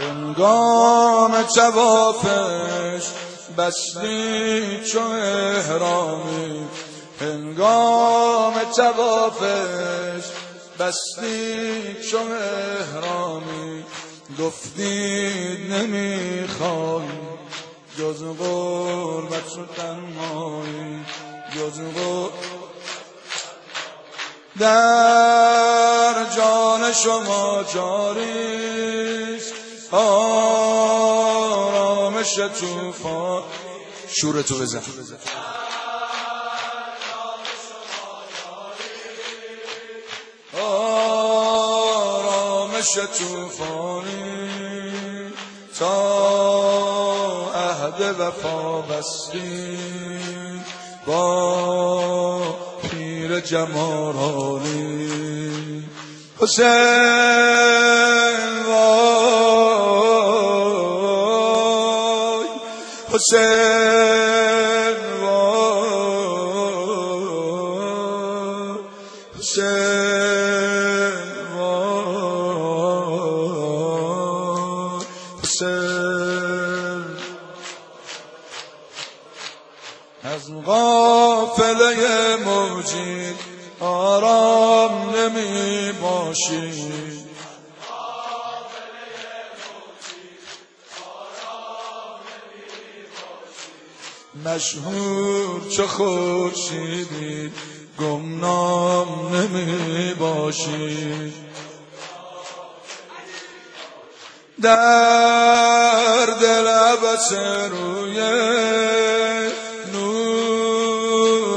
هنگام 0.00 1.42
توافش 1.42 3.06
بستی 3.58 4.80
چو 4.92 5.00
احرامی. 5.00 6.66
هنگام 7.20 8.54
توافش 8.76 10.24
بستی 10.78 11.94
چو 12.10 12.18
احرامی. 12.18 13.84
گفتید 14.38 15.72
نمی‌خوای 15.72 17.08
جز 17.98 18.22
غربت 18.38 19.58
و 19.58 19.66
تنهایی. 19.76 21.00
جز 21.56 21.80
در 24.58 26.14
جان 26.36 26.92
شما 26.92 27.64
جاریست 27.74 29.11
آرامش 29.92 31.54
توفان 32.34 33.42
شورتو 34.08 34.54
بزن. 34.58 34.82
آرامش 40.60 41.78
توفانی 43.18 44.52
تا 45.78 45.92
عهد 47.54 48.00
وفا 48.18 48.80
بستی 48.80 49.78
با 51.06 52.42
پیر 52.82 53.40
جمالانی. 53.40 54.72
حسین. 56.40 58.01
حسین 63.12 64.96
وای 65.22 66.02
حسین 69.38 69.72
وای 71.56 72.02
حسین. 75.42 77.04
از 80.24 80.44
غافله 80.66 81.96
موجی 82.36 83.34
آرام 83.80 85.14
نمی 85.16 85.92
باشی. 85.92 87.11
مشهور 94.34 95.68
چه 95.70 95.86
خورشیدی؟ 95.86 97.52
گمنام 97.98 99.36
نمی 99.36 100.14
باشی 100.14 101.32
در 104.62 106.26
دل 106.40 106.66
عبس 106.68 107.32
روی 107.70 108.16
نورانی 109.92 111.56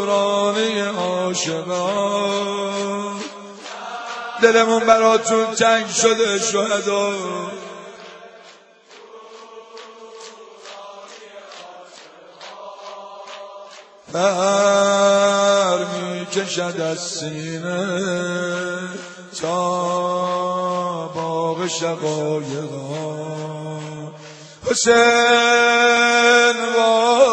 عاشقان 0.79 2.35
دلمون 4.41 4.79
براتون 4.79 5.45
تنگ 5.45 5.87
شده 5.87 6.39
شهدا. 6.39 7.13
پر 14.15 15.77
می 15.77 16.25
کشد 16.25 16.81
از 16.81 16.99
سینه 16.99 17.99
تا 19.41 21.07
باغ 21.07 21.67
شقایقا 21.67 23.15
حسین 24.69 24.95
وای. 26.77 27.25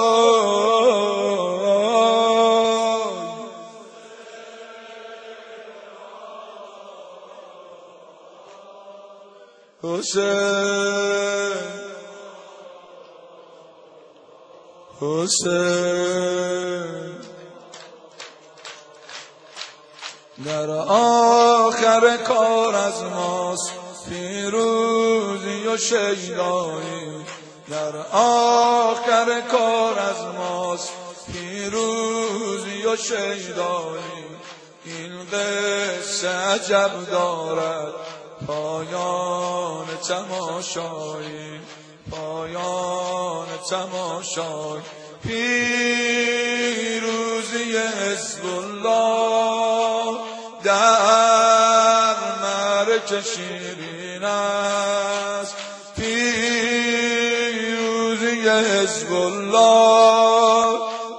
حسین 9.83 11.02
حسین. 15.03 16.93
در 20.45 20.71
آخر 20.71 22.17
کار 22.17 22.75
از 22.75 23.03
ماست 23.03 23.73
پیروزی 24.09 25.67
و 25.67 25.77
شیدایی. 25.77 27.25
در 27.71 27.97
آخر 28.13 29.41
کار 29.41 29.99
از 29.99 30.25
ماست 30.39 30.93
پیروزی 31.33 32.87
و 32.87 32.97
شیدایی. 32.97 34.03
این 34.85 35.25
قصه 35.33 36.29
عجب 36.29 37.11
دارد 37.11 37.93
پایان 38.47 39.87
تماشایی. 40.09 41.61
پایان 42.11 43.47
تماشای 43.71 44.81
پیروزی 45.23 46.19
حزب 47.79 48.45
الله 48.47 50.19
در 50.65 52.15
مرک 52.43 53.21
شیرین 53.21 54.25
است. 54.25 55.57
پیروزی 55.97 56.89
حزب 58.49 59.13
الله 59.13 60.79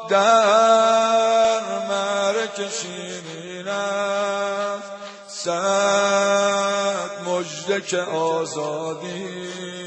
در 0.10 1.60
مرک 1.90 2.70
شیرین 2.82 3.68
است. 3.68 4.92
صد 5.28 7.12
مجده 7.28 7.82
که 7.82 8.02
آزادی 8.02 9.83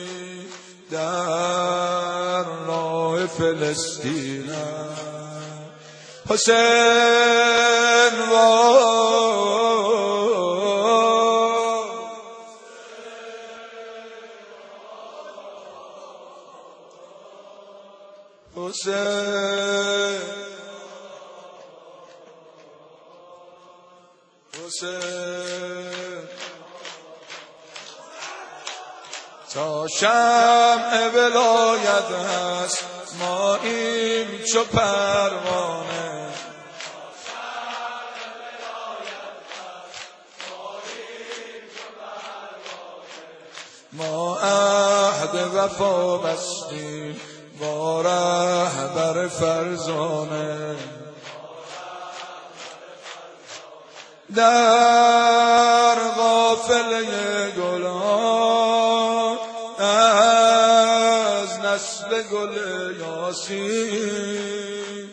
در 0.90 2.44
راه 2.66 3.26
فلسطین. 3.26 4.50
حسین 6.30 6.56
وای 8.30 9.06
حسین. 18.56 20.20
حسین. 24.66 25.45
تا 29.56 29.88
شمع 29.88 31.08
ولایت 31.14 32.10
هست 32.10 32.84
ما 33.20 33.56
این 33.56 34.26
چو 34.52 34.64
پروانه. 34.64 36.28
ما 43.92 44.38
عهد 44.38 45.54
وفا 45.54 46.18
بستیم 46.18 47.20
با 47.60 48.02
رهبر 48.02 49.28
فرزانه. 49.28 50.76
در 54.36 55.94
غافله 56.16 57.25
یاسین 63.26 65.10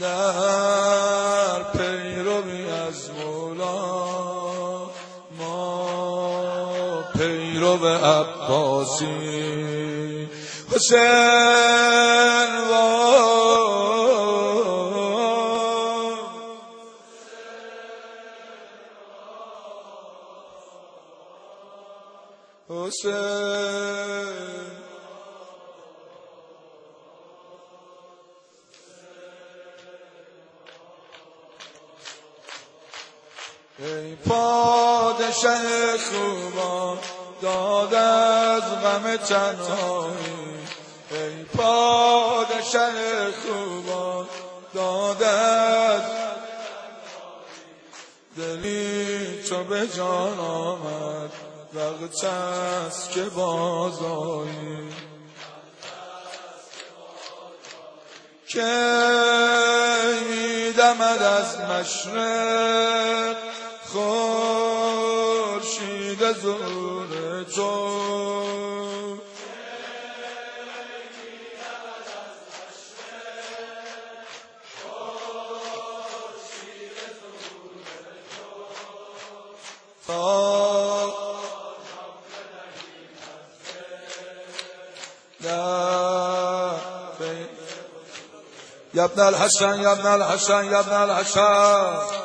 در 0.00 1.62
پیروی 1.72 2.70
از 2.70 3.10
مولا 3.10 4.90
ما 5.38 7.02
پیرو 7.16 7.86
عباسی. 7.86 9.04
حسین 10.74 11.74
ای 22.84 22.90
پادشه 34.16 35.48
خوبا 35.98 36.98
داد 37.42 37.94
از 37.94 38.62
غم 38.62 39.16
تنهایی. 39.16 40.14
ای 41.10 41.44
پادشه 41.44 42.88
خوبا 43.32 44.26
داد 44.74 45.22
از 45.22 46.02
دلی 48.36 49.42
تو 49.42 49.64
به 49.64 49.88
جان 49.88 50.38
آمد. 50.38 51.53
وقت 51.74 52.24
است 52.24 53.10
که 53.10 53.22
بازایی 53.22 54.88
که 58.46 58.62
از 61.22 61.60
مشرق 61.60 63.36
خورشید 63.92 64.62
زور 66.32 67.44
تو. 67.56 68.04
يا 88.94 89.04
ابن 89.04 89.28
الحسن 89.28 89.82
يا 89.82 89.92
ابن 89.92 90.06
الحسن 90.06 90.72
يا 90.72 90.80
ابن 90.80 91.10
الحسن. 91.10 92.23